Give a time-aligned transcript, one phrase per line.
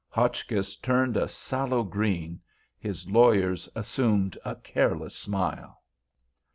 [0.09, 2.39] Hotchkiss turned a sallow green.
[2.79, 5.83] His lawyers assumed a careless smile.